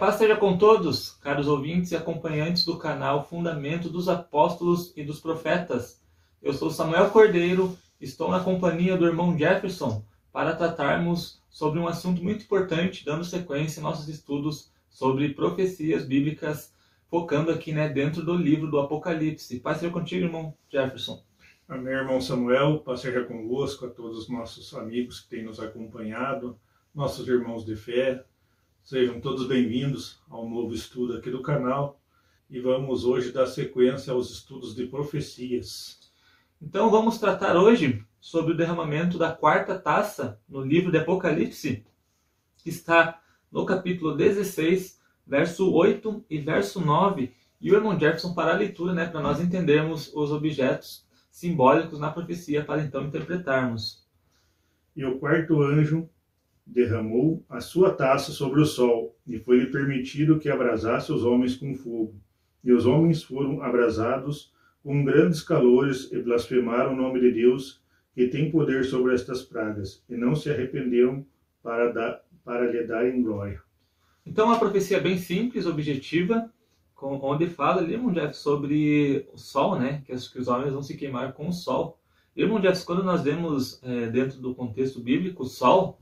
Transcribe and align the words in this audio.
paz 0.00 0.14
seja 0.14 0.34
com 0.34 0.56
todos, 0.56 1.10
caros 1.20 1.46
ouvintes 1.46 1.92
e 1.92 1.96
acompanhantes 1.96 2.64
do 2.64 2.78
canal 2.78 3.28
Fundamento 3.28 3.90
dos 3.90 4.08
Apóstolos 4.08 4.94
e 4.96 5.04
dos 5.04 5.20
Profetas. 5.20 6.00
Eu 6.42 6.54
sou 6.54 6.70
Samuel 6.70 7.10
Cordeiro, 7.10 7.76
estou 8.00 8.30
na 8.30 8.40
companhia 8.40 8.96
do 8.96 9.04
irmão 9.04 9.36
Jefferson 9.36 10.02
para 10.32 10.56
tratarmos 10.56 11.42
sobre 11.50 11.78
um 11.78 11.86
assunto 11.86 12.24
muito 12.24 12.44
importante, 12.44 13.04
dando 13.04 13.26
sequência 13.26 13.78
em 13.78 13.82
nossos 13.82 14.08
estudos 14.08 14.72
sobre 14.88 15.34
profecias 15.34 16.06
bíblicas, 16.06 16.72
focando 17.10 17.50
aqui 17.50 17.70
né, 17.70 17.86
dentro 17.86 18.24
do 18.24 18.34
livro 18.34 18.70
do 18.70 18.80
Apocalipse. 18.80 19.60
Paz 19.60 19.80
seja 19.80 19.92
contigo, 19.92 20.24
irmão 20.24 20.54
Jefferson. 20.70 21.22
Amém, 21.68 21.92
irmão 21.92 22.22
Samuel. 22.22 22.78
Paz 22.78 23.00
seja 23.00 23.22
convosco, 23.24 23.84
a 23.84 23.90
todos 23.90 24.16
os 24.16 24.30
nossos 24.30 24.72
amigos 24.72 25.20
que 25.20 25.28
têm 25.28 25.44
nos 25.44 25.60
acompanhado, 25.60 26.58
nossos 26.94 27.28
irmãos 27.28 27.66
de 27.66 27.76
fé, 27.76 28.24
Sejam 28.82 29.20
todos 29.20 29.46
bem-vindos 29.46 30.20
ao 30.28 30.48
novo 30.48 30.74
estudo 30.74 31.16
aqui 31.16 31.30
do 31.30 31.42
canal 31.42 32.00
e 32.48 32.58
vamos 32.58 33.04
hoje 33.04 33.30
dar 33.30 33.46
sequência 33.46 34.12
aos 34.12 34.30
estudos 34.30 34.74
de 34.74 34.86
profecias. 34.86 36.10
Então 36.60 36.90
vamos 36.90 37.18
tratar 37.18 37.56
hoje 37.56 38.04
sobre 38.18 38.52
o 38.52 38.56
derramamento 38.56 39.16
da 39.16 39.30
quarta 39.30 39.78
taça 39.78 40.40
no 40.48 40.62
livro 40.62 40.90
de 40.90 40.98
Apocalipse, 40.98 41.86
que 42.56 42.70
está 42.70 43.22
no 43.52 43.64
capítulo 43.64 44.16
16, 44.16 45.00
verso 45.24 45.72
8 45.72 46.24
e 46.28 46.38
verso 46.38 46.80
9. 46.80 47.32
E 47.60 47.70
o 47.70 47.76
irmão 47.76 47.98
Jefferson 47.98 48.34
para 48.34 48.54
a 48.54 48.56
leitura, 48.56 48.92
né, 48.92 49.06
para 49.06 49.20
nós 49.20 49.40
entendermos 49.40 50.10
os 50.12 50.32
objetos 50.32 51.06
simbólicos 51.30 52.00
na 52.00 52.10
profecia 52.10 52.64
para 52.64 52.82
então 52.82 53.04
interpretarmos. 53.04 54.04
E 54.96 55.04
o 55.04 55.18
quarto 55.20 55.62
anjo 55.62 56.10
derramou 56.70 57.44
a 57.48 57.60
sua 57.60 57.92
taça 57.92 58.30
sobre 58.30 58.60
o 58.60 58.64
sol, 58.64 59.16
e 59.26 59.38
foi-lhe 59.38 59.66
permitido 59.66 60.38
que 60.38 60.48
abrasasse 60.48 61.12
os 61.12 61.24
homens 61.24 61.56
com 61.56 61.74
fogo. 61.74 62.14
E 62.62 62.72
os 62.72 62.86
homens 62.86 63.22
foram 63.22 63.62
abrasados 63.62 64.52
com 64.82 65.04
grandes 65.04 65.42
calores 65.42 66.10
e 66.12 66.22
blasfemaram 66.22 66.92
o 66.92 66.96
nome 66.96 67.20
de 67.20 67.32
Deus, 67.32 67.82
que 68.14 68.28
tem 68.28 68.50
poder 68.50 68.84
sobre 68.84 69.14
estas 69.14 69.42
pragas, 69.42 70.04
e 70.08 70.16
não 70.16 70.34
se 70.34 70.50
arrependeram 70.50 71.26
para, 71.62 71.92
dar, 71.92 72.22
para 72.44 72.70
lhe 72.70 72.84
darem 72.84 73.22
glória. 73.22 73.60
Então, 74.24 74.46
uma 74.46 74.58
profecia 74.58 75.00
bem 75.00 75.18
simples, 75.18 75.66
objetiva, 75.66 76.50
onde 77.02 77.46
fala 77.46 77.80
ali, 77.80 77.96
Jeff, 78.12 78.36
sobre 78.36 79.26
o 79.32 79.38
sol, 79.38 79.78
né? 79.78 80.02
Que, 80.04 80.14
que 80.14 80.38
os 80.38 80.48
homens 80.48 80.72
vão 80.72 80.82
se 80.82 80.96
queimar 80.96 81.32
com 81.32 81.48
o 81.48 81.52
sol. 81.52 81.98
Irmão 82.36 82.60
Jeff, 82.60 82.84
quando 82.84 83.02
nós 83.02 83.22
vemos 83.22 83.82
é, 83.82 84.06
dentro 84.06 84.40
do 84.40 84.54
contexto 84.54 85.00
bíblico 85.00 85.42
o 85.42 85.46
sol, 85.46 85.98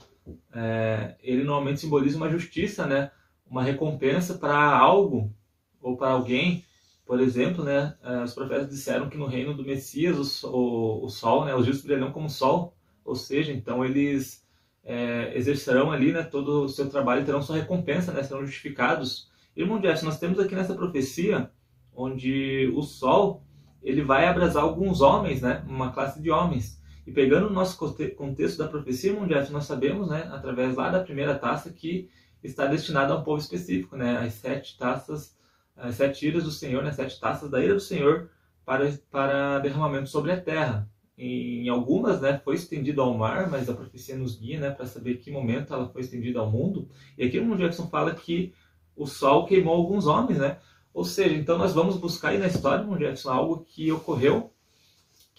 é, 0.52 1.16
ele 1.20 1.44
normalmente 1.44 1.80
simboliza 1.80 2.16
uma 2.16 2.30
justiça, 2.30 2.86
né? 2.86 3.10
Uma 3.46 3.62
recompensa 3.62 4.34
para 4.34 4.56
algo 4.56 5.32
ou 5.80 5.96
para 5.96 6.10
alguém. 6.10 6.64
Por 7.06 7.20
exemplo, 7.20 7.64
né? 7.64 7.96
É, 8.02 8.22
os 8.22 8.34
profetas 8.34 8.68
disseram 8.68 9.08
que 9.08 9.16
no 9.16 9.26
reino 9.26 9.54
do 9.54 9.64
Messias 9.64 10.42
o, 10.42 10.50
o, 10.50 11.04
o 11.04 11.08
sol, 11.08 11.44
né? 11.44 11.54
Os 11.54 11.64
justos 11.64 11.84
brilharão 11.84 12.12
como 12.12 12.28
sol, 12.28 12.74
ou 13.04 13.14
seja, 13.14 13.52
então 13.52 13.84
eles 13.84 14.46
é, 14.84 15.36
exercerão 15.36 15.90
ali, 15.90 16.12
né? 16.12 16.22
Todo 16.22 16.64
o 16.64 16.68
seu 16.68 16.88
trabalho 16.88 17.22
e 17.22 17.24
terão 17.24 17.42
sua 17.42 17.56
recompensa, 17.56 18.12
né? 18.12 18.22
Serão 18.22 18.44
justificados. 18.44 19.30
Irmão 19.56 19.80
Jess, 19.80 20.02
nós 20.02 20.18
temos 20.18 20.38
aqui 20.38 20.54
nessa 20.54 20.74
profecia 20.74 21.50
onde 21.94 22.72
o 22.76 22.82
sol 22.82 23.42
ele 23.82 24.02
vai 24.02 24.26
abrasar 24.26 24.62
alguns 24.62 25.00
homens, 25.00 25.42
né? 25.42 25.64
Uma 25.66 25.92
classe 25.92 26.20
de 26.20 26.30
homens. 26.30 26.77
E 27.08 27.10
pegando 27.10 27.46
o 27.46 27.50
nosso 27.50 27.78
contexto 27.78 28.58
da 28.58 28.68
profecia 28.68 29.14
mundial, 29.14 29.42
nós 29.48 29.64
sabemos, 29.64 30.10
né, 30.10 30.28
através 30.30 30.76
lá 30.76 30.90
da 30.90 31.02
primeira 31.02 31.34
taça, 31.38 31.72
que 31.72 32.10
está 32.44 32.66
destinada 32.66 33.14
a 33.14 33.16
um 33.16 33.24
povo 33.24 33.40
específico, 33.40 33.96
né, 33.96 34.18
as 34.18 34.34
sete 34.34 34.76
taças, 34.76 35.34
as 35.74 35.94
sete 35.94 36.26
iras 36.26 36.44
do 36.44 36.50
Senhor, 36.50 36.84
né, 36.84 36.92
sete 36.92 37.18
taças 37.18 37.50
da 37.50 37.64
ira 37.64 37.72
do 37.72 37.80
Senhor 37.80 38.28
para, 38.62 38.92
para 39.10 39.58
derramamento 39.60 40.10
sobre 40.10 40.32
a 40.32 40.38
terra. 40.38 40.86
Em 41.16 41.70
algumas, 41.70 42.20
né, 42.20 42.38
foi 42.44 42.56
estendido 42.56 43.00
ao 43.00 43.16
mar, 43.16 43.48
mas 43.50 43.70
a 43.70 43.74
profecia 43.74 44.14
nos 44.14 44.36
guia, 44.36 44.60
né, 44.60 44.70
para 44.70 44.84
saber 44.84 45.14
que 45.14 45.30
momento 45.30 45.72
ela 45.72 45.88
foi 45.88 46.02
estendida 46.02 46.40
ao 46.40 46.50
mundo. 46.50 46.90
E 47.16 47.24
aqui 47.24 47.38
o 47.38 47.56
Jackson 47.56 47.86
fala 47.86 48.14
que 48.14 48.52
o 48.94 49.06
sol 49.06 49.46
queimou 49.46 49.74
alguns 49.74 50.06
homens, 50.06 50.38
né? 50.38 50.58
Ou 50.92 51.06
seja, 51.06 51.34
então 51.34 51.56
nós 51.56 51.72
vamos 51.72 51.96
buscar 51.96 52.30
aí 52.30 52.38
na 52.38 52.48
história, 52.48 52.84
Jackson, 52.98 53.30
algo 53.30 53.64
que 53.64 53.90
ocorreu 53.90 54.52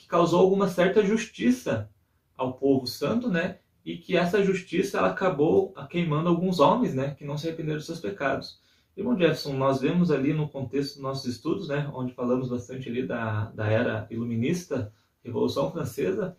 causou 0.10 0.42
alguma 0.42 0.68
certa 0.68 1.06
justiça 1.06 1.90
ao 2.36 2.54
povo 2.54 2.88
santo, 2.88 3.30
né? 3.30 3.60
E 3.86 3.96
que 3.96 4.18
essa 4.18 4.44
justiça 4.44 4.98
ela 4.98 5.10
acabou 5.10 5.72
queimando 5.90 6.28
alguns 6.28 6.60
homens, 6.60 6.94
né? 6.94 7.16
Que 7.16 7.24
não 7.24 7.38
se 7.38 7.48
arrependeram 7.48 7.78
dos 7.78 7.86
seus 7.86 8.00
pecados. 8.00 8.60
Irmão 8.98 9.18
Jefferson, 9.18 9.54
nós 9.54 9.80
vemos 9.80 10.12
ali 10.12 10.34
no 10.34 10.50
contexto 10.50 10.96
dos 10.96 11.04
nossos 11.04 11.26
estudos, 11.26 11.70
né? 11.70 11.90
Onde 11.94 12.14
falamos 12.14 12.50
bastante 12.50 12.90
ali 12.90 13.06
da, 13.06 13.46
da 13.52 13.68
era 13.68 14.08
iluminista, 14.10 14.92
Revolução 15.24 15.72
Francesa. 15.72 16.36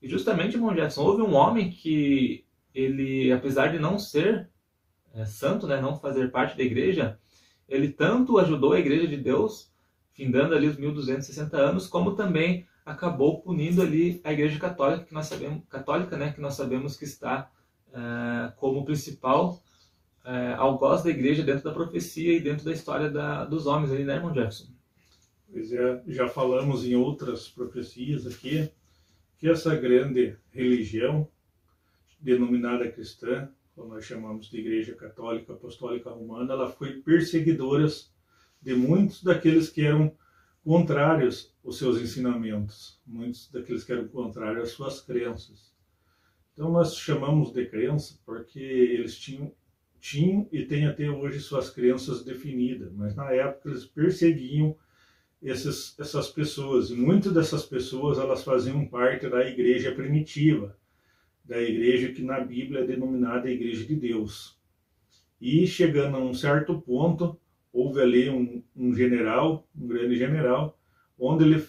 E 0.00 0.08
justamente, 0.08 0.56
irmão 0.56 0.74
Jefferson, 0.74 1.02
houve 1.02 1.22
um 1.22 1.34
homem 1.34 1.70
que 1.70 2.44
ele, 2.74 3.32
apesar 3.32 3.68
de 3.68 3.78
não 3.78 3.98
ser 3.98 4.50
é, 5.14 5.24
santo, 5.24 5.66
né? 5.66 5.80
Não 5.80 5.96
fazer 5.96 6.30
parte 6.32 6.56
da 6.56 6.64
igreja, 6.64 7.18
ele 7.68 7.88
tanto 7.88 8.38
ajudou 8.38 8.72
a 8.72 8.80
igreja 8.80 9.06
de 9.06 9.16
Deus, 9.16 9.72
findando 10.12 10.54
ali 10.54 10.66
os 10.66 10.76
1260 10.76 11.56
anos, 11.56 11.86
como 11.86 12.16
também 12.16 12.66
acabou 12.84 13.40
punindo 13.40 13.80
ali 13.82 14.20
a 14.24 14.32
Igreja 14.32 14.58
Católica, 14.58 15.04
que 15.04 15.14
nós 15.14 15.26
sabemos, 15.26 15.62
católica, 15.68 16.16
né, 16.16 16.32
que 16.32 16.40
nós 16.40 16.54
sabemos 16.54 16.96
que 16.96 17.04
está 17.04 17.50
é, 17.92 18.52
como 18.56 18.84
principal 18.84 19.62
é, 20.24 20.54
algoz 20.54 21.02
da 21.02 21.10
Igreja 21.10 21.42
dentro 21.42 21.64
da 21.64 21.72
profecia 21.72 22.32
e 22.32 22.40
dentro 22.40 22.64
da 22.64 22.72
história 22.72 23.10
da, 23.10 23.44
dos 23.44 23.66
homens 23.66 23.92
ali, 23.92 24.04
né, 24.04 24.16
irmão 24.16 24.34
Jefferson? 24.34 24.72
Pois 25.50 25.72
é, 25.72 26.02
já 26.08 26.28
falamos 26.28 26.84
em 26.84 26.94
outras 26.94 27.48
profecias 27.48 28.26
aqui 28.26 28.70
que 29.38 29.48
essa 29.48 29.74
grande 29.76 30.36
religião 30.50 31.28
denominada 32.18 32.90
cristã, 32.90 33.48
como 33.74 33.94
nós 33.94 34.04
chamamos 34.04 34.48
de 34.48 34.58
Igreja 34.58 34.94
Católica 34.94 35.52
Apostólica 35.52 36.10
Romana, 36.10 36.54
ela 36.54 36.70
foi 36.70 37.02
perseguidora 37.02 37.86
de 38.62 38.74
muitos 38.74 39.22
daqueles 39.22 39.68
que 39.68 39.82
eram 39.82 40.16
contrários 40.64 41.54
aos 41.64 41.78
seus 41.78 42.00
ensinamentos, 42.00 43.00
muitos 43.06 43.50
daqueles 43.50 43.84
que 43.84 43.92
eram 43.92 44.08
contrários 44.08 44.68
às 44.68 44.70
suas 44.70 45.00
crenças. 45.00 45.72
Então 46.52 46.70
nós 46.70 46.96
chamamos 46.96 47.52
de 47.52 47.66
crença 47.66 48.18
porque 48.24 48.60
eles 48.60 49.18
tinham, 49.18 49.52
tinham 49.98 50.48
e 50.52 50.64
têm 50.64 50.86
até 50.86 51.10
hoje 51.10 51.40
suas 51.40 51.70
crenças 51.70 52.24
definidas, 52.24 52.92
mas 52.92 53.14
na 53.14 53.30
época 53.32 53.70
eles 53.70 53.84
perseguiam 53.84 54.76
esses, 55.42 55.98
essas 55.98 56.28
pessoas 56.28 56.90
e 56.90 56.94
muitas 56.94 57.32
dessas 57.32 57.64
pessoas 57.66 58.18
elas 58.18 58.44
faziam 58.44 58.86
parte 58.86 59.28
da 59.28 59.44
igreja 59.48 59.92
primitiva, 59.92 60.76
da 61.44 61.60
igreja 61.60 62.12
que 62.12 62.22
na 62.22 62.38
Bíblia 62.38 62.80
é 62.80 62.86
denominada 62.86 63.50
Igreja 63.50 63.84
de 63.84 63.96
Deus. 63.96 64.56
E 65.40 65.66
chegando 65.66 66.16
a 66.16 66.20
um 66.20 66.32
certo 66.32 66.80
ponto, 66.80 67.36
houve 67.72 68.00
ali 68.00 68.28
um, 68.28 68.62
um 68.76 68.94
general, 68.94 69.66
um 69.74 69.86
grande 69.86 70.16
general, 70.16 70.78
onde 71.18 71.44
ele, 71.44 71.64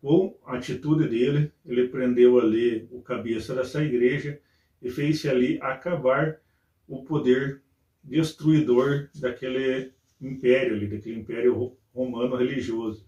com 0.00 0.38
a 0.44 0.56
atitude 0.56 1.08
dele, 1.08 1.52
ele 1.66 1.88
prendeu 1.88 2.38
ali 2.38 2.88
o 2.90 3.02
cabeça 3.02 3.54
dessa 3.54 3.82
igreja 3.82 4.40
e 4.80 4.90
fez-se 4.90 5.28
ali 5.28 5.58
acabar 5.60 6.40
o 6.86 7.02
poder 7.04 7.62
destruidor 8.02 9.08
daquele 9.14 9.92
império 10.20 10.74
ali, 10.74 10.86
daquele 10.86 11.20
império 11.20 11.76
romano 11.94 12.36
religioso. 12.36 13.06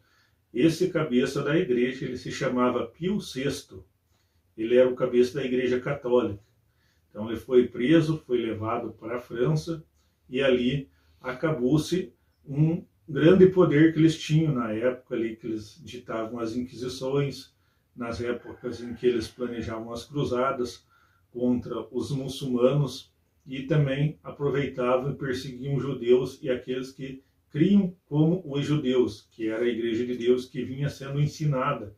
Esse 0.52 0.88
cabeça 0.88 1.42
da 1.42 1.56
igreja, 1.56 2.04
ele 2.04 2.16
se 2.16 2.30
chamava 2.30 2.86
Pio 2.86 3.18
VI. 3.18 3.82
Ele 4.56 4.76
era 4.76 4.88
o 4.88 4.94
cabeça 4.94 5.34
da 5.34 5.44
igreja 5.44 5.80
católica. 5.80 6.42
Então 7.10 7.28
ele 7.28 7.38
foi 7.38 7.66
preso, 7.66 8.22
foi 8.26 8.38
levado 8.38 8.92
para 8.92 9.16
a 9.16 9.20
França 9.20 9.84
e 10.28 10.40
ali 10.40 10.88
acabou-se 11.20 12.12
um 12.46 12.84
grande 13.08 13.46
poder 13.46 13.92
que 13.92 13.98
eles 13.98 14.18
tinham 14.18 14.52
na 14.52 14.72
época 14.72 15.14
ali 15.14 15.36
que 15.36 15.46
eles 15.46 15.80
ditavam 15.84 16.38
as 16.38 16.56
inquisições, 16.56 17.52
nas 17.94 18.20
épocas 18.20 18.80
em 18.80 18.94
que 18.94 19.06
eles 19.06 19.28
planejavam 19.28 19.92
as 19.92 20.04
cruzadas 20.04 20.84
contra 21.30 21.86
os 21.90 22.10
muçulmanos 22.10 23.12
e 23.46 23.62
também 23.62 24.18
aproveitavam 24.22 25.12
e 25.12 25.16
perseguiam 25.16 25.78
judeus 25.78 26.38
e 26.42 26.50
aqueles 26.50 26.90
que 26.90 27.22
criam 27.50 27.94
como 28.08 28.42
os 28.44 28.64
judeus, 28.64 29.28
que 29.30 29.48
era 29.48 29.64
a 29.64 29.68
igreja 29.68 30.04
de 30.04 30.16
Deus 30.16 30.46
que 30.46 30.64
vinha 30.64 30.88
sendo 30.88 31.20
ensinada 31.20 31.94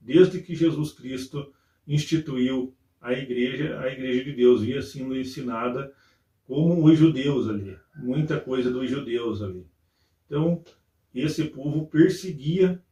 desde 0.00 0.40
que 0.40 0.54
Jesus 0.54 0.92
Cristo 0.92 1.52
instituiu 1.86 2.74
a 3.00 3.12
igreja, 3.12 3.78
a 3.80 3.92
igreja 3.92 4.24
de 4.24 4.32
Deus 4.32 4.62
vinha 4.62 4.82
sendo 4.82 5.16
ensinada 5.16 5.92
como 6.46 6.84
os 6.84 6.98
judeus 6.98 7.48
ali, 7.48 7.76
muita 7.96 8.40
coisa 8.40 8.70
dos 8.70 8.88
judeus 8.88 9.42
ali. 9.42 9.66
Então, 10.28 10.62
esse 11.14 11.44
povo 11.44 11.86
perseguia 11.86 12.82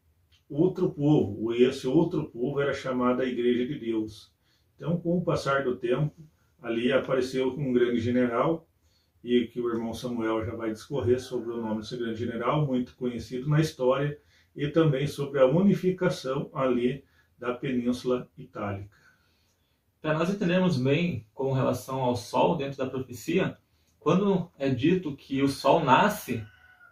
outro 0.48 0.90
povo, 0.90 1.54
e 1.54 1.64
esse 1.64 1.86
outro 1.86 2.24
povo 2.30 2.60
era 2.60 2.72
chamado 2.72 3.20
a 3.20 3.26
Igreja 3.26 3.66
de 3.66 3.78
Deus. 3.78 4.32
Então, 4.74 4.98
com 4.98 5.18
o 5.18 5.22
passar 5.22 5.62
do 5.62 5.76
tempo, 5.76 6.14
ali 6.62 6.90
apareceu 6.90 7.52
um 7.52 7.74
grande 7.74 8.00
general 8.00 8.66
e 9.22 9.46
que 9.48 9.60
o 9.60 9.68
irmão 9.68 9.92
Samuel 9.92 10.46
já 10.46 10.54
vai 10.54 10.72
discorrer 10.72 11.20
sobre 11.20 11.52
o 11.52 11.60
nome 11.60 11.80
desse 11.80 11.96
grande 11.96 12.18
general, 12.18 12.66
muito 12.66 12.94
conhecido 12.96 13.48
na 13.48 13.60
história, 13.60 14.18
e 14.54 14.68
também 14.68 15.06
sobre 15.06 15.40
a 15.40 15.46
unificação 15.46 16.48
ali 16.54 17.04
da 17.38 17.52
Península 17.52 18.30
Itálica. 18.38 18.96
Para 20.00 20.16
nós 20.16 20.30
entendermos 20.30 20.78
bem 20.78 21.26
com 21.34 21.52
relação 21.52 22.00
ao 22.00 22.16
Sol 22.16 22.56
dentro 22.56 22.78
da 22.78 22.88
profecia, 22.88 23.58
quando 23.98 24.50
é 24.56 24.70
dito 24.70 25.16
que 25.16 25.42
o 25.42 25.48
Sol 25.48 25.84
nasce 25.84 26.46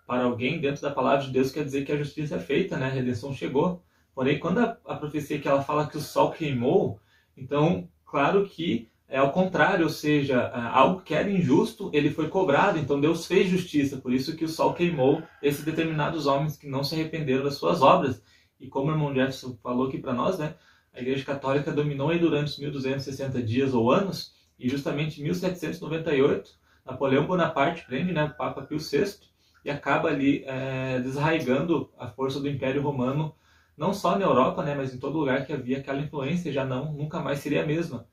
para 0.07 0.25
alguém 0.25 0.61
dentro 0.61 0.83
da 0.83 0.91
palavra 0.91 1.25
de 1.25 1.33
Deus, 1.33 1.51
quer 1.51 1.65
dizer 1.65 1.85
que 1.85 1.93
a 1.93 1.97
justiça 1.97 2.37
é 2.37 2.39
feita, 2.39 2.77
né? 2.77 2.87
a 2.87 2.91
redenção 2.91 3.33
chegou. 3.33 3.83
Porém, 4.15 4.39
quando 4.39 4.59
a, 4.59 4.79
a 4.87 4.97
profecia 4.97 5.39
que 5.39 5.49
ela 5.49 5.63
fala 5.63 5.87
que 5.87 5.97
o 5.97 6.01
Sol 6.01 6.31
queimou, 6.31 7.01
então, 7.37 7.89
claro 8.05 8.47
que 8.47 8.89
é 9.09 9.19
ao 9.19 9.33
contrário, 9.33 9.85
ou 9.85 9.91
seja, 9.91 10.49
algo 10.49 11.03
que 11.03 11.15
era 11.15 11.31
injusto, 11.31 11.91
ele 11.93 12.11
foi 12.11 12.29
cobrado, 12.29 12.79
então 12.79 13.01
Deus 13.01 13.27
fez 13.27 13.49
justiça, 13.49 13.99
por 13.99 14.13
isso 14.13 14.35
que 14.35 14.45
o 14.45 14.49
sol 14.49 14.73
queimou 14.75 15.23
esses 15.43 15.65
determinados 15.65 16.27
homens 16.27 16.57
que 16.57 16.67
não 16.67 16.83
se 16.83 16.95
arrependeram 16.95 17.45
das 17.45 17.55
suas 17.55 17.83
obras. 17.83 18.23
E 18.59 18.67
como 18.67 18.91
o 18.91 18.95
irmão 18.95 19.15
Jefferson 19.15 19.57
falou 19.63 19.89
aqui 19.89 19.99
para 19.99 20.15
nós, 20.15 20.39
né, 20.39 20.55
a 20.93 21.01
Igreja 21.01 21.25
Católica 21.25 21.71
dominou 21.71 22.11
aí 22.11 22.19
durante 22.19 22.53
os 22.53 22.59
1260 22.59 23.43
dias 23.43 23.75
ou 23.75 23.93
anos, 23.93 24.33
e 24.59 24.69
justamente 24.69 25.21
em 25.21 25.25
1798, 25.25 26.51
Napoleão 26.85 27.27
Bonaparte 27.27 27.85
prende 27.87 28.13
né, 28.13 28.25
o 28.25 28.35
Papa 28.35 28.63
Pio 28.63 28.79
VI 28.79 29.17
e 29.65 29.71
acaba 29.71 30.09
ali 30.09 30.45
é, 30.47 31.01
desarraigando 31.01 31.91
a 31.99 32.09
força 32.09 32.39
do 32.41 32.49
Império 32.49 32.83
Romano, 32.83 33.35
não 33.77 33.93
só 33.93 34.19
na 34.19 34.25
Europa, 34.25 34.63
né, 34.63 34.75
mas 34.75 34.95
em 34.95 34.99
todo 34.99 35.19
lugar 35.19 35.47
que 35.47 35.53
havia 35.53 35.79
aquela 35.79 36.01
influência, 36.01 36.53
já 36.53 36.65
não, 36.65 36.93
nunca 36.93 37.21
mais 37.21 37.41
seria 37.41 37.63
a 37.63 37.67
mesma 37.67 38.07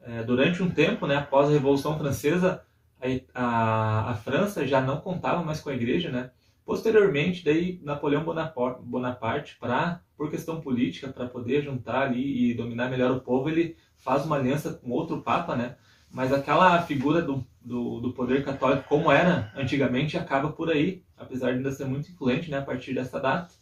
é, 0.00 0.22
durante 0.22 0.62
um 0.62 0.70
tempo, 0.70 1.06
né, 1.06 1.16
após 1.16 1.48
a 1.48 1.52
Revolução 1.52 1.98
Francesa, 1.98 2.62
a, 3.00 3.40
a, 3.42 4.10
a, 4.10 4.14
França 4.14 4.66
já 4.66 4.80
não 4.80 5.00
contava 5.00 5.42
mais 5.42 5.60
com 5.60 5.70
a 5.70 5.74
igreja, 5.74 6.10
né? 6.10 6.30
Posteriormente, 6.64 7.44
daí 7.44 7.80
Napoleão 7.82 8.24
Bonaparte, 8.24 8.82
Bonaparte 8.82 9.56
para 9.58 10.02
por 10.16 10.30
questão 10.30 10.60
política, 10.60 11.08
para 11.08 11.28
poder 11.28 11.62
juntar 11.62 12.02
ali 12.02 12.50
e 12.50 12.54
dominar 12.54 12.90
melhor 12.90 13.12
o 13.12 13.20
povo, 13.20 13.48
ele 13.48 13.76
faz 13.96 14.24
uma 14.24 14.36
aliança 14.36 14.74
com 14.74 14.90
outro 14.90 15.22
papa, 15.22 15.54
né? 15.54 15.76
Mas 16.10 16.32
aquela 16.32 16.82
figura 16.82 17.22
do, 17.22 17.46
do, 17.60 18.00
do 18.00 18.12
poder 18.12 18.44
católico 18.44 18.88
como 18.88 19.12
era 19.12 19.52
antigamente 19.54 20.16
acaba 20.16 20.50
por 20.50 20.70
aí, 20.70 21.04
apesar 21.16 21.52
de 21.52 21.58
ainda 21.58 21.72
ser 21.72 21.84
muito 21.84 22.10
influente, 22.10 22.50
né, 22.50 22.58
a 22.58 22.64
partir 22.64 22.94
dessa 22.94 23.20
data. 23.20 23.54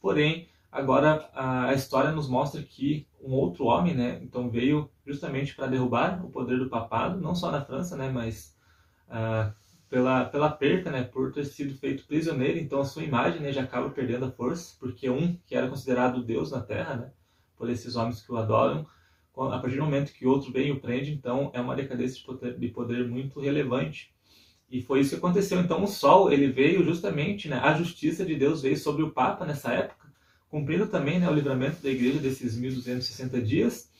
Porém, 0.00 0.48
Agora 0.74 1.30
a 1.32 1.72
história 1.72 2.10
nos 2.10 2.28
mostra 2.28 2.60
que 2.60 3.06
um 3.22 3.32
outro 3.32 3.66
homem, 3.66 3.94
né, 3.94 4.18
então 4.20 4.50
veio 4.50 4.90
justamente 5.06 5.54
para 5.54 5.68
derrubar 5.68 6.26
o 6.26 6.30
poder 6.30 6.58
do 6.58 6.68
papado, 6.68 7.20
não 7.20 7.32
só 7.32 7.52
na 7.52 7.64
França, 7.64 7.96
né, 7.96 8.10
mas 8.10 8.58
uh, 9.06 9.54
pela, 9.88 10.24
pela 10.24 10.50
perca, 10.50 10.90
né, 10.90 11.04
por 11.04 11.32
ter 11.32 11.44
sido 11.44 11.78
feito 11.78 12.04
prisioneiro, 12.08 12.58
então 12.58 12.80
a 12.80 12.84
sua 12.84 13.04
imagem, 13.04 13.40
né, 13.40 13.52
já 13.52 13.62
acaba 13.62 13.88
perdendo 13.88 14.24
a 14.24 14.32
força, 14.32 14.74
porque 14.80 15.08
um 15.08 15.38
que 15.46 15.54
era 15.54 15.68
considerado 15.68 16.24
Deus 16.24 16.50
na 16.50 16.60
Terra, 16.60 16.96
né, 16.96 17.12
por 17.56 17.70
esses 17.70 17.94
homens 17.94 18.20
que 18.20 18.32
o 18.32 18.36
adoram, 18.36 18.84
a 19.36 19.58
partir 19.58 19.76
do 19.76 19.84
momento 19.84 20.12
que 20.12 20.26
outro 20.26 20.52
vem 20.52 20.68
e 20.68 20.72
o 20.72 20.80
prende, 20.80 21.12
então 21.12 21.50
é 21.52 21.60
uma 21.60 21.74
decadência 21.74 22.18
de 22.18 22.24
poder, 22.24 22.58
de 22.58 22.68
poder 22.68 23.08
muito 23.08 23.40
relevante. 23.40 24.12
E 24.70 24.80
foi 24.80 25.00
isso 25.00 25.10
que 25.10 25.16
aconteceu. 25.16 25.60
Então 25.60 25.82
o 25.82 25.86
Sol, 25.86 26.32
ele 26.32 26.48
veio 26.48 26.84
justamente, 26.84 27.48
né, 27.48 27.58
a 27.58 27.74
justiça 27.74 28.24
de 28.24 28.34
Deus 28.34 28.62
veio 28.62 28.76
sobre 28.76 29.02
o 29.02 29.10
Papa 29.10 29.44
nessa 29.44 29.72
época, 29.72 30.08
cumprindo 30.48 30.86
também 30.86 31.18
né, 31.18 31.28
o 31.28 31.34
livramento 31.34 31.82
da 31.82 31.90
igreja 31.90 32.18
desses 32.18 32.56
1260 32.56 33.40
dias, 33.42 33.90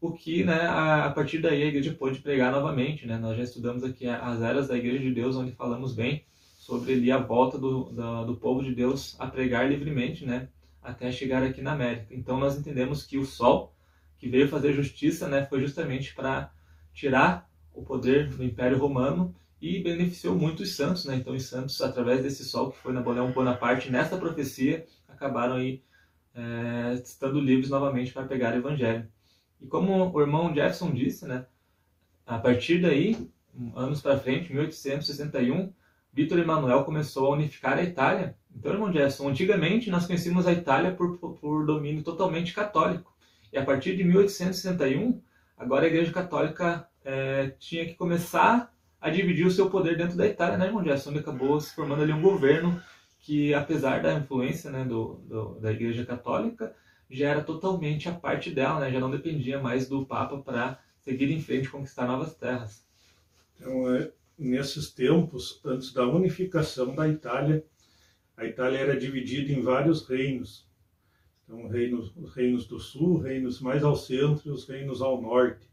o 0.00 0.12
que 0.12 0.44
né, 0.44 0.60
a, 0.66 1.06
a, 1.06 1.10
partir 1.10 1.38
daí 1.38 1.62
a 1.62 1.66
igreja 1.66 1.94
pôde 1.94 2.20
pregar 2.20 2.52
novamente. 2.52 3.06
Né? 3.06 3.16
Nós 3.16 3.36
já 3.36 3.44
estudamos 3.44 3.84
aqui 3.84 4.06
as 4.06 4.42
eras 4.42 4.68
da 4.68 4.76
igreja 4.76 5.00
de 5.00 5.12
Deus, 5.12 5.36
onde 5.36 5.52
falamos 5.52 5.94
bem 5.94 6.24
sobre 6.58 6.94
ali 6.94 7.12
a 7.12 7.18
volta 7.18 7.58
do, 7.58 7.84
do, 7.84 8.24
do 8.24 8.36
povo 8.36 8.62
de 8.62 8.74
Deus 8.74 9.16
a 9.18 9.26
pregar 9.26 9.68
livremente, 9.68 10.24
né? 10.24 10.48
até 10.82 11.10
chegar 11.10 11.42
aqui 11.42 11.62
na 11.62 11.72
América. 11.72 12.14
Então 12.14 12.38
nós 12.38 12.56
entendemos 12.56 13.04
que 13.04 13.18
o 13.18 13.24
Sol, 13.24 13.73
que 14.24 14.30
veio 14.30 14.48
fazer 14.48 14.72
justiça, 14.72 15.28
né, 15.28 15.44
foi 15.44 15.60
justamente 15.60 16.14
para 16.14 16.50
tirar 16.94 17.46
o 17.74 17.82
poder 17.82 18.30
do 18.30 18.42
Império 18.42 18.78
Romano 18.78 19.34
e 19.60 19.82
beneficiou 19.82 20.34
muito 20.34 20.62
os 20.62 20.74
santos, 20.74 21.04
né? 21.04 21.16
Então 21.16 21.34
os 21.34 21.44
santos, 21.44 21.78
através 21.82 22.22
desse 22.22 22.42
sol 22.42 22.70
que 22.70 22.78
foi 22.78 22.94
Napoleão 22.94 23.30
Bonaparte, 23.32 23.90
nessa 23.90 24.16
profecia, 24.16 24.86
acabaram 25.06 25.56
aí 25.56 25.82
é, 26.34 26.94
estando 26.94 27.38
livres 27.38 27.68
novamente 27.68 28.14
para 28.14 28.24
pegar 28.26 28.54
o 28.54 28.56
evangelho. 28.56 29.06
E 29.60 29.66
como 29.66 30.10
o 30.10 30.20
irmão 30.22 30.54
Jefferson 30.54 30.90
disse, 30.90 31.26
né, 31.26 31.44
a 32.26 32.38
partir 32.38 32.80
daí, 32.80 33.30
anos 33.76 34.00
para 34.00 34.18
frente, 34.18 34.50
1861, 34.50 35.70
Vitor 36.14 36.38
Emanuel 36.38 36.84
começou 36.84 37.26
a 37.26 37.36
unificar 37.36 37.76
a 37.76 37.82
Itália. 37.82 38.38
Então, 38.56 38.72
irmão 38.72 38.90
Jefferson, 38.90 39.28
antigamente 39.28 39.90
nós 39.90 40.06
conhecíamos 40.06 40.46
a 40.46 40.52
Itália 40.52 40.92
por, 40.92 41.18
por, 41.18 41.66
domínio 41.66 42.02
totalmente 42.02 42.54
católico. 42.54 43.13
E 43.54 43.58
a 43.58 43.64
partir 43.64 43.96
de 43.96 44.02
1861, 44.02 45.22
agora 45.56 45.84
a 45.84 45.86
Igreja 45.86 46.10
Católica 46.10 46.88
é, 47.04 47.50
tinha 47.56 47.86
que 47.86 47.94
começar 47.94 48.74
a 49.00 49.08
dividir 49.08 49.46
o 49.46 49.50
seu 49.50 49.70
poder 49.70 49.96
dentro 49.96 50.16
da 50.16 50.26
Itália, 50.26 50.58
né, 50.58 50.66
irmão 50.66 50.82
Jefferson? 50.82 51.10
Onde 51.10 51.20
acabou 51.20 51.60
se 51.60 51.72
formando 51.72 52.02
ali 52.02 52.12
um 52.12 52.20
governo 52.20 52.82
que 53.20 53.54
apesar 53.54 54.02
da 54.02 54.12
influência 54.12 54.72
né, 54.72 54.84
do, 54.84 55.20
do, 55.28 55.60
da 55.60 55.70
Igreja 55.70 56.04
Católica, 56.04 56.74
já 57.08 57.28
era 57.28 57.44
totalmente 57.44 58.08
a 58.08 58.12
parte 58.12 58.50
dela, 58.50 58.80
né, 58.80 58.90
já 58.90 58.98
não 58.98 59.08
dependia 59.08 59.60
mais 59.60 59.88
do 59.88 60.04
Papa 60.04 60.36
para 60.38 60.80
seguir 60.98 61.30
em 61.30 61.40
frente 61.40 61.66
e 61.66 61.70
conquistar 61.70 62.08
novas 62.08 62.34
terras. 62.34 62.84
Então, 63.56 63.94
é, 63.94 64.10
nesses 64.36 64.90
tempos, 64.90 65.60
antes 65.64 65.92
da 65.92 66.04
unificação 66.08 66.92
da 66.92 67.06
Itália, 67.06 67.64
a 68.36 68.44
Itália 68.44 68.78
era 68.78 68.98
dividida 68.98 69.52
em 69.52 69.62
vários 69.62 70.08
reinos. 70.08 70.66
Então, 71.44 71.68
reinos, 71.68 72.12
os 72.16 72.34
reinos 72.34 72.66
do 72.66 72.80
sul, 72.80 73.18
reinos 73.18 73.60
mais 73.60 73.84
ao 73.84 73.94
centro 73.94 74.48
e 74.48 74.50
os 74.50 74.66
reinos 74.66 75.02
ao 75.02 75.20
norte. 75.20 75.68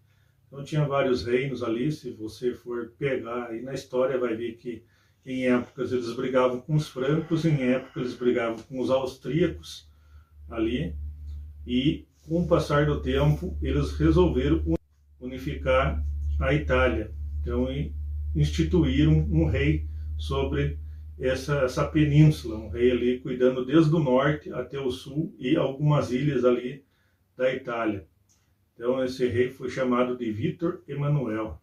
Então, 0.48 0.64
tinha 0.64 0.86
vários 0.86 1.26
reinos 1.26 1.64
ali. 1.64 1.92
Se 1.92 2.12
você 2.12 2.54
for 2.54 2.92
pegar 3.00 3.48
aí 3.48 3.62
na 3.62 3.74
história, 3.74 4.20
vai 4.20 4.36
ver 4.36 4.58
que 4.58 4.84
em 5.26 5.48
épocas 5.48 5.92
eles 5.94 6.14
brigavam 6.14 6.60
com 6.60 6.76
os 6.76 6.90
francos, 6.90 7.46
em 7.46 7.64
épocas 7.64 8.04
eles 8.04 8.18
brigavam 8.18 8.58
com 8.64 8.80
os 8.80 8.90
austríacos 8.90 9.90
ali. 10.50 10.94
E 11.66 12.06
com 12.28 12.44
o 12.44 12.48
passar 12.48 12.86
do 12.86 13.02
tempo, 13.02 13.58
eles 13.62 13.94
resolveram 13.94 14.62
unificar 15.20 16.04
a 16.40 16.54
Itália. 16.54 17.14
Então, 17.42 17.68
instituíram 18.36 19.14
um 19.32 19.46
rei 19.46 19.88
sobre 20.18 20.78
essa, 21.22 21.60
essa 21.60 21.88
península, 21.88 22.58
um 22.58 22.70
rei 22.70 22.92
ali 22.92 23.20
cuidando 23.20 23.66
desde 23.66 23.94
o 23.94 24.00
norte 24.00 24.52
até 24.52 24.80
o 24.80 24.90
sul 24.90 25.36
e 25.38 25.56
algumas 25.56 26.12
ilhas 26.12 26.44
ali 26.44 26.84
da 27.38 27.54
Itália. 27.54 28.08
Então, 28.74 29.04
esse 29.04 29.28
rei 29.28 29.52
foi 29.52 29.70
chamado 29.70 30.18
de 30.18 30.32
Vítor 30.32 30.82
Emanuel. 30.88 31.62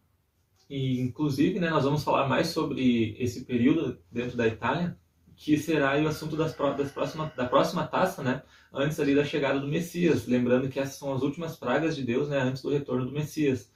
E, 0.70 1.00
inclusive, 1.00 1.58
né, 1.58 1.70
nós 1.70 1.84
vamos 1.84 2.04
falar 2.04 2.28
mais 2.28 2.48
sobre 2.48 3.16
esse 3.18 3.44
período 3.44 3.98
dentro 4.12 4.36
da 4.36 4.46
Itália, 4.46 4.96
que 5.34 5.56
será 5.56 5.96
o 6.00 6.06
assunto 6.06 6.36
das, 6.36 6.54
das 6.56 6.92
próxima, 6.92 7.32
da 7.36 7.46
próxima 7.46 7.86
taça, 7.86 8.22
né, 8.22 8.42
antes 8.72 9.00
ali 9.00 9.14
da 9.14 9.24
chegada 9.24 9.58
do 9.58 9.66
Messias. 9.66 10.26
Lembrando 10.26 10.68
que 10.68 10.78
essas 10.78 10.96
são 10.96 11.12
as 11.12 11.22
últimas 11.22 11.56
pragas 11.56 11.96
de 11.96 12.04
Deus 12.04 12.28
né, 12.28 12.38
antes 12.38 12.62
do 12.62 12.70
retorno 12.70 13.06
do 13.06 13.12
Messias. 13.12 13.72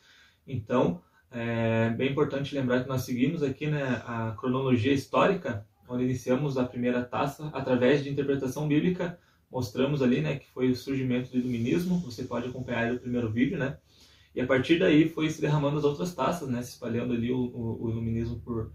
Então, 0.46 1.02
é 1.30 1.90
bem 1.90 2.10
importante 2.10 2.54
lembrar 2.54 2.82
que 2.82 2.88
nós 2.88 3.02
seguimos 3.02 3.42
aqui 3.42 3.66
né, 3.66 4.02
a 4.06 4.36
cronologia 4.38 4.92
histórica, 4.92 5.66
onde 5.92 6.04
iniciamos 6.04 6.56
a 6.56 6.64
primeira 6.64 7.02
taça 7.02 7.50
através 7.52 8.02
de 8.02 8.10
interpretação 8.10 8.66
bíblica. 8.66 9.18
Mostramos 9.50 10.00
ali 10.00 10.22
né, 10.22 10.38
que 10.38 10.48
foi 10.50 10.70
o 10.70 10.76
surgimento 10.76 11.30
do 11.30 11.36
iluminismo. 11.36 11.98
Você 12.00 12.24
pode 12.24 12.48
acompanhar 12.48 12.92
o 12.94 12.98
primeiro 12.98 13.30
vídeo, 13.30 13.58
né? 13.58 13.76
E 14.34 14.40
a 14.40 14.46
partir 14.46 14.78
daí 14.78 15.08
foi 15.10 15.28
se 15.28 15.42
derramando 15.42 15.76
as 15.76 15.84
outras 15.84 16.14
taças, 16.14 16.48
né? 16.48 16.62
Se 16.62 16.70
espalhando 16.70 17.12
ali 17.12 17.30
o, 17.30 17.38
o, 17.38 17.84
o 17.84 17.90
iluminismo 17.90 18.40
por, 18.40 18.72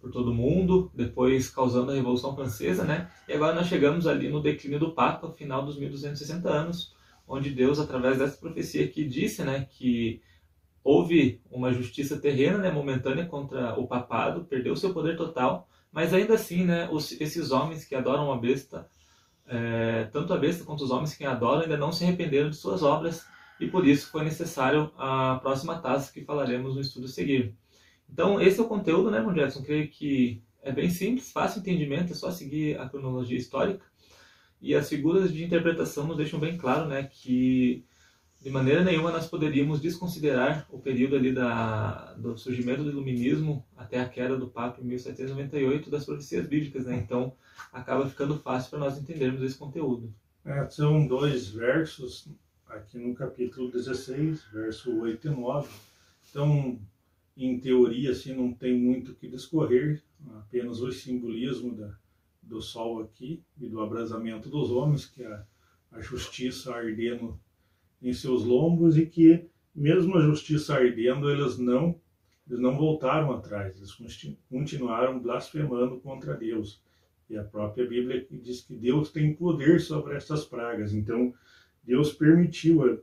por 0.00 0.10
todo 0.10 0.30
o 0.30 0.34
mundo, 0.34 0.90
depois 0.94 1.50
causando 1.50 1.92
a 1.92 1.94
Revolução 1.94 2.34
Francesa, 2.34 2.84
né? 2.84 3.10
E 3.28 3.34
agora 3.34 3.54
nós 3.54 3.66
chegamos 3.66 4.06
ali 4.06 4.30
no 4.30 4.40
declínio 4.40 4.78
do 4.78 4.94
Papa, 4.94 5.30
final 5.32 5.66
dos 5.66 5.78
1260 5.78 6.48
anos, 6.48 6.94
onde 7.28 7.50
Deus, 7.50 7.78
através 7.78 8.18
dessa 8.18 8.38
profecia 8.38 8.86
aqui, 8.86 9.04
disse, 9.04 9.42
né, 9.42 9.66
que 9.68 10.22
houve 10.82 11.42
uma 11.50 11.72
justiça 11.72 12.16
terrena, 12.16 12.58
né, 12.58 12.70
momentânea 12.70 13.26
contra 13.26 13.78
o 13.78 13.86
papado, 13.86 14.44
perdeu 14.44 14.76
seu 14.76 14.94
poder 14.94 15.16
total, 15.16 15.68
mas 15.96 16.12
ainda 16.12 16.34
assim, 16.34 16.62
né, 16.62 16.86
os, 16.92 17.18
esses 17.18 17.50
homens 17.50 17.86
que 17.86 17.94
adoram 17.94 18.30
a 18.30 18.36
besta, 18.36 18.86
é, 19.46 20.04
tanto 20.12 20.34
a 20.34 20.36
besta 20.36 20.62
quanto 20.62 20.84
os 20.84 20.90
homens 20.90 21.14
que 21.14 21.24
a 21.24 21.30
adoram, 21.32 21.62
ainda 21.62 21.78
não 21.78 21.90
se 21.90 22.04
arrependeram 22.04 22.50
de 22.50 22.56
suas 22.56 22.82
obras 22.82 23.24
e 23.58 23.66
por 23.66 23.88
isso 23.88 24.10
foi 24.10 24.22
necessário 24.22 24.92
a 24.98 25.38
próxima 25.40 25.78
taça 25.78 26.12
que 26.12 26.22
falaremos 26.22 26.74
no 26.74 26.82
estudo 26.82 27.08
seguir. 27.08 27.56
Então, 28.12 28.38
esse 28.38 28.60
é 28.60 28.62
o 28.62 28.68
conteúdo, 28.68 29.10
né, 29.10 29.24
Jefferson? 29.24 29.62
Creio 29.62 29.88
que 29.88 30.42
é 30.60 30.70
bem 30.70 30.90
simples, 30.90 31.32
fácil 31.32 31.60
entendimento, 31.60 32.12
é 32.12 32.14
só 32.14 32.30
seguir 32.30 32.78
a 32.78 32.86
cronologia 32.86 33.38
histórica. 33.38 33.86
E 34.60 34.74
as 34.74 34.90
figuras 34.90 35.32
de 35.32 35.42
interpretação 35.42 36.06
nos 36.06 36.18
deixam 36.18 36.38
bem 36.38 36.58
claro 36.58 36.86
né, 36.86 37.04
que 37.04 37.86
de 38.46 38.52
maneira 38.52 38.84
nenhuma 38.84 39.10
nós 39.10 39.26
poderíamos 39.26 39.80
desconsiderar 39.80 40.68
o 40.70 40.78
período 40.78 41.16
ali 41.16 41.32
da, 41.32 42.12
do 42.12 42.38
surgimento 42.38 42.84
do 42.84 42.90
iluminismo 42.90 43.66
até 43.76 43.98
a 43.98 44.08
queda 44.08 44.36
do 44.36 44.46
Papa 44.46 44.80
em 44.80 44.84
1798 44.84 45.90
das 45.90 46.04
profecias 46.04 46.46
bíblicas, 46.46 46.86
né? 46.86 46.94
Então 46.94 47.34
acaba 47.72 48.08
ficando 48.08 48.38
fácil 48.38 48.70
para 48.70 48.78
nós 48.78 48.96
entendermos 48.96 49.42
esse 49.42 49.58
conteúdo. 49.58 50.14
É, 50.44 50.64
são 50.68 51.08
dois 51.08 51.48
versos 51.48 52.28
aqui 52.68 52.96
no 52.98 53.16
capítulo 53.16 53.68
16, 53.68 54.44
verso 54.52 54.96
8 54.96 55.26
e 55.26 55.30
9. 55.30 55.68
Então, 56.30 56.78
em 57.36 57.58
teoria, 57.58 58.12
assim, 58.12 58.32
não 58.32 58.52
tem 58.52 58.78
muito 58.78 59.10
o 59.10 59.14
que 59.16 59.26
discorrer, 59.26 60.00
apenas 60.36 60.80
o 60.80 60.92
simbolismo 60.92 61.74
da, 61.74 61.98
do 62.40 62.62
sol 62.62 63.02
aqui 63.02 63.42
e 63.60 63.68
do 63.68 63.80
abrasamento 63.80 64.48
dos 64.48 64.70
homens, 64.70 65.04
que 65.04 65.24
é 65.24 65.26
a, 65.26 65.44
a 65.90 66.00
justiça 66.00 66.72
ardendo 66.72 67.36
em 68.00 68.12
seus 68.12 68.44
lombos 68.44 68.96
e 68.96 69.06
que, 69.06 69.46
mesmo 69.74 70.16
a 70.16 70.22
justiça 70.22 70.74
ardendo, 70.74 71.30
eles 71.30 71.58
não, 71.58 72.00
eles 72.46 72.60
não 72.60 72.76
voltaram 72.76 73.32
atrás, 73.32 73.76
eles 73.76 73.92
continuaram 74.48 75.18
blasfemando 75.18 75.98
contra 76.00 76.34
Deus. 76.34 76.82
E 77.28 77.36
a 77.36 77.42
própria 77.42 77.86
Bíblia 77.86 78.24
diz 78.30 78.60
que 78.60 78.74
Deus 78.74 79.10
tem 79.10 79.34
poder 79.34 79.80
sobre 79.80 80.14
essas 80.14 80.44
pragas. 80.44 80.92
Então, 80.92 81.34
Deus 81.82 82.12
permitiu, 82.12 83.02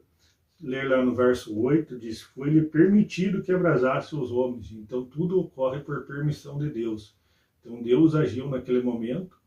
ler 0.61 0.89
lá 0.89 1.03
no 1.03 1.13
verso 1.13 1.57
8, 1.59 1.99
diz: 1.99 2.21
Foi-lhe 2.21 2.61
permitido 2.61 3.41
que 3.41 3.51
abrasasse 3.51 4.15
os 4.15 4.31
homens. 4.31 4.71
Então, 4.71 5.05
tudo 5.05 5.39
ocorre 5.39 5.81
por 5.81 6.05
permissão 6.05 6.57
de 6.57 6.69
Deus. 6.69 7.17
Então, 7.59 7.81
Deus 7.81 8.15
agiu 8.15 8.49
naquele 8.49 8.81
momento, 8.81 9.37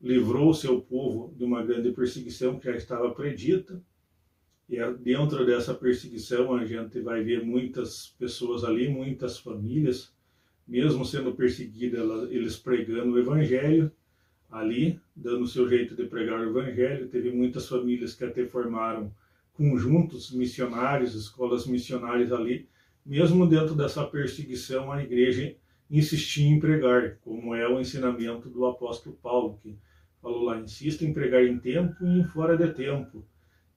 livrou 0.00 0.50
o 0.50 0.54
seu 0.54 0.80
povo 0.80 1.32
de 1.36 1.44
uma 1.44 1.62
grande 1.62 1.92
perseguição 1.92 2.58
que 2.58 2.66
já 2.66 2.76
estava 2.76 3.12
predita, 3.12 3.80
e 4.70 4.78
dentro 4.94 5.44
dessa 5.44 5.74
perseguição 5.74 6.54
a 6.54 6.64
gente 6.64 7.00
vai 7.00 7.24
ver 7.24 7.44
muitas 7.44 8.14
pessoas 8.16 8.62
ali, 8.62 8.88
muitas 8.88 9.36
famílias, 9.36 10.14
mesmo 10.66 11.04
sendo 11.04 11.34
perseguidas, 11.34 12.30
eles 12.30 12.56
pregando 12.56 13.14
o 13.14 13.18
evangelho 13.18 13.90
ali, 14.48 15.00
dando 15.16 15.42
o 15.42 15.48
seu 15.48 15.68
jeito 15.68 15.96
de 15.96 16.04
pregar 16.04 16.38
o 16.38 16.50
evangelho. 16.50 17.08
Teve 17.08 17.32
muitas 17.32 17.68
famílias 17.68 18.14
que 18.14 18.22
até 18.22 18.46
formaram 18.46 19.12
conjuntos 19.54 20.30
missionários, 20.30 21.16
escolas 21.16 21.66
missionárias 21.66 22.30
ali. 22.30 22.68
Mesmo 23.04 23.48
dentro 23.48 23.74
dessa 23.74 24.04
perseguição, 24.04 24.92
a 24.92 25.02
igreja 25.02 25.52
insistia 25.90 26.48
em 26.48 26.60
pregar, 26.60 27.16
como 27.24 27.56
é 27.56 27.68
o 27.68 27.80
ensinamento 27.80 28.48
do 28.48 28.64
apóstolo 28.66 29.18
Paulo, 29.20 29.58
que 29.60 29.76
falou 30.22 30.44
lá: 30.44 30.60
insista 30.60 31.04
em 31.04 31.12
pregar 31.12 31.44
em 31.44 31.58
tempo 31.58 31.96
e 32.04 32.20
em 32.20 32.24
fora 32.24 32.56
de 32.56 32.72
tempo 32.72 33.24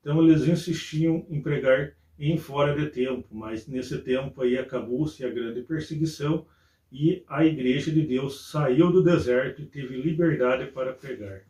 então 0.04 0.22
eles 0.22 0.46
insistiam 0.46 1.26
em 1.30 1.42
pregar 1.42 1.94
em 2.20 2.38
fora 2.38 2.76
de 2.76 2.90
tempo, 2.90 3.26
mas 3.32 3.68
nesse 3.68 3.98
tempo 4.00 4.42
aí 4.42 4.58
acabou-se 4.58 5.24
a 5.24 5.30
grande 5.30 5.62
perseguição 5.62 6.46
e 6.92 7.24
a 7.28 7.46
igreja 7.46 7.90
de 7.90 8.02
Deus 8.02 8.52
saiu 8.52 8.92
do 8.92 9.02
deserto 9.02 9.62
e 9.62 9.66
teve 9.66 9.96
liberdade 9.96 10.68
para 10.68 10.92
pregar. 10.92 11.42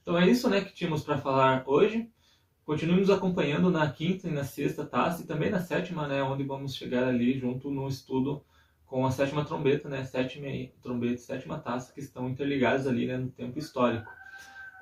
Então 0.00 0.16
é 0.18 0.26
isso 0.26 0.48
né, 0.48 0.62
que 0.62 0.72
tínhamos 0.72 1.04
para 1.04 1.18
falar 1.18 1.62
hoje. 1.66 2.08
Continue 2.64 2.98
nos 2.98 3.10
acompanhando 3.10 3.70
na 3.70 3.88
quinta 3.90 4.26
e 4.26 4.32
na 4.32 4.42
sexta 4.42 4.84
taça 4.84 5.22
e 5.22 5.26
também 5.26 5.50
na 5.50 5.60
sétima, 5.60 6.08
né, 6.08 6.22
onde 6.22 6.44
vamos 6.44 6.74
chegar 6.74 7.06
ali 7.06 7.38
junto 7.38 7.70
no 7.70 7.86
estudo 7.86 8.42
com 8.86 9.04
a 9.04 9.10
sétima 9.10 9.44
trombeta, 9.44 9.88
né, 9.88 10.02
sétima 10.04 10.48
trombeta 10.82 11.14
e 11.14 11.18
sétima 11.18 11.58
taça, 11.58 11.92
que 11.92 12.00
estão 12.00 12.28
interligados 12.28 12.86
ali 12.86 13.06
né, 13.06 13.18
no 13.18 13.28
tempo 13.28 13.58
histórico. 13.58 14.10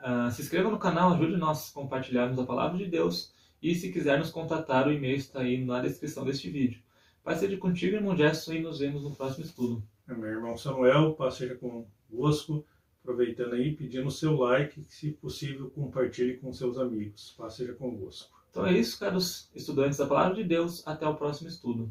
Uh, 0.04 0.30
se 0.30 0.42
inscreva 0.42 0.70
no 0.70 0.78
canal, 0.78 1.14
ajude 1.14 1.38
nós 1.38 1.70
a 1.70 1.72
compartilharmos 1.72 2.38
a 2.38 2.44
palavra 2.44 2.76
de 2.76 2.86
Deus 2.86 3.32
e 3.64 3.74
se 3.74 3.90
quiser 3.90 4.18
nos 4.18 4.30
contatar, 4.30 4.86
o 4.86 4.92
e-mail 4.92 5.16
está 5.16 5.40
aí 5.40 5.64
na 5.64 5.80
descrição 5.80 6.22
deste 6.22 6.50
vídeo. 6.50 6.82
Paz 7.22 7.38
seja 7.38 7.56
contigo, 7.56 7.96
irmão 7.96 8.14
Gerson, 8.14 8.52
e 8.52 8.60
nos 8.60 8.80
vemos 8.80 9.02
no 9.02 9.16
próximo 9.16 9.42
estudo. 9.42 9.82
É, 10.06 10.12
meu 10.12 10.28
irmão 10.28 10.54
Samuel, 10.54 11.14
paz 11.14 11.36
seja 11.36 11.54
convosco. 11.54 12.66
Aproveitando 13.00 13.54
aí, 13.54 13.74
pedindo 13.74 14.06
o 14.06 14.10
seu 14.10 14.36
like, 14.36 14.84
se 14.86 15.12
possível, 15.12 15.70
compartilhe 15.70 16.36
com 16.36 16.52
seus 16.52 16.76
amigos. 16.76 17.34
Paz 17.38 17.54
seja 17.54 17.72
convosco. 17.72 18.30
Então 18.50 18.66
é 18.66 18.78
isso, 18.78 18.98
caros 18.98 19.50
estudantes 19.54 19.96
da 19.96 20.06
palavra 20.06 20.34
de 20.34 20.44
Deus. 20.44 20.86
Até 20.86 21.08
o 21.08 21.14
próximo 21.14 21.48
estudo. 21.48 21.90